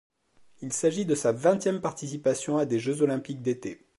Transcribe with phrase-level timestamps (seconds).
[0.61, 3.85] Il s'agit de sa vingtième participation à des Jeux olympiques d'été.